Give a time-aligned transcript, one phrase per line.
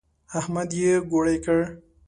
[0.39, 1.59] احمد يې ګوړۍ کړ.